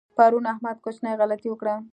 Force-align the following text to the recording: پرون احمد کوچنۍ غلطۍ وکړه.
پرون 0.17 0.45
احمد 0.53 0.77
کوچنۍ 0.85 1.13
غلطۍ 1.19 1.47
وکړه. 1.49 1.75